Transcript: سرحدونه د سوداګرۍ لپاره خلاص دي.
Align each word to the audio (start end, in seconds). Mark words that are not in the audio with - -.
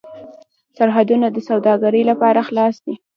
سرحدونه 0.77 1.27
د 1.31 1.37
سوداګرۍ 1.49 2.03
لپاره 2.11 2.39
خلاص 2.47 2.75
دي. 2.85 2.95